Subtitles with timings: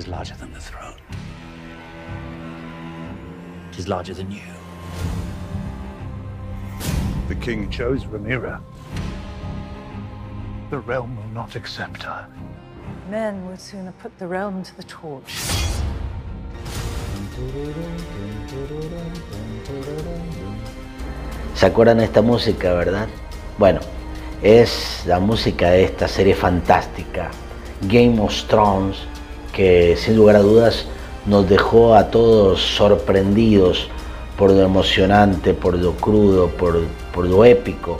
[0.00, 1.00] is larger than the throne.
[3.70, 4.50] It is larger than you.
[7.28, 8.62] The king chose Ramira.
[10.70, 12.26] The realm will not accept her.
[13.10, 15.32] Men would sooner put the realm to the torch.
[21.54, 23.08] ¿Se acuerdan de esta música, verdad?
[23.58, 23.80] Bueno,
[24.42, 27.30] es la música de esta serie fantástica,
[27.82, 28.96] Game of Thrones,
[29.52, 30.86] que sin lugar a dudas
[31.26, 33.88] nos dejó a todos sorprendidos
[34.36, 36.80] por lo emocionante, por lo crudo, por,
[37.12, 37.98] por lo épico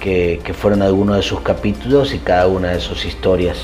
[0.00, 3.58] que, que fueron algunos de sus capítulos y cada una de sus historias.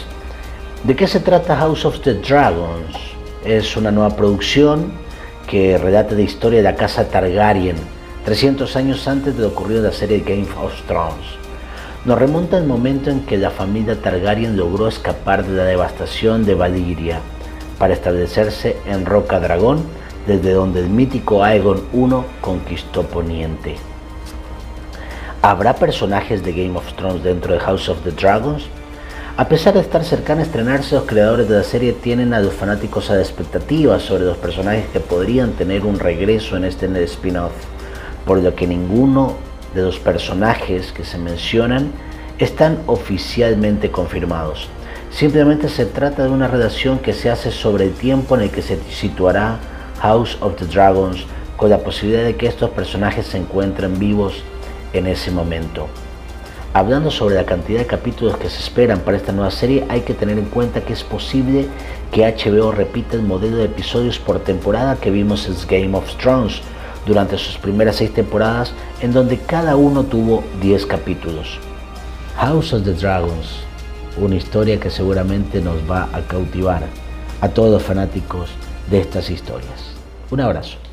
[0.84, 2.96] ¿De qué se trata House of the Dragons?
[3.44, 4.92] Es una nueva producción
[5.48, 7.76] que relata la historia de la casa Targaryen,
[8.24, 11.47] 300 años antes de lo ocurrido en la serie Game of Thrones.
[12.04, 16.54] Nos remonta al momento en que la familia Targaryen logró escapar de la devastación de
[16.54, 17.20] Valyria
[17.78, 19.82] para establecerse en Roca Dragón,
[20.26, 22.08] desde donde el mítico Aegon I
[22.40, 23.76] conquistó Poniente.
[25.42, 28.64] ¿Habrá personajes de Game of Thrones dentro de House of the Dragons?
[29.36, 32.54] A pesar de estar cercana a estrenarse, los creadores de la serie tienen a los
[32.54, 37.52] fanáticos a la expectativa sobre los personajes que podrían tener un regreso en este spin-off,
[38.24, 41.92] por lo que ninguno de los personajes que se mencionan
[42.38, 44.68] están oficialmente confirmados.
[45.10, 48.62] Simplemente se trata de una relación que se hace sobre el tiempo en el que
[48.62, 49.58] se situará
[50.00, 51.24] House of the Dragons,
[51.56, 54.42] con la posibilidad de que estos personajes se encuentren vivos
[54.92, 55.88] en ese momento.
[56.74, 60.14] Hablando sobre la cantidad de capítulos que se esperan para esta nueva serie, hay que
[60.14, 61.66] tener en cuenta que es posible
[62.12, 66.60] que HBO repita el modelo de episodios por temporada que vimos en Game of Thrones
[67.08, 71.58] durante sus primeras seis temporadas, en donde cada uno tuvo 10 capítulos.
[72.36, 73.60] House of the Dragons,
[74.16, 76.82] una historia que seguramente nos va a cautivar
[77.40, 78.50] a todos los fanáticos
[78.90, 79.94] de estas historias.
[80.30, 80.87] Un abrazo.